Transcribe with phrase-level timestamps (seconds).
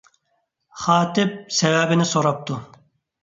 [0.85, 2.57] خاتىپ سەۋەبىنى سوراپتۇ.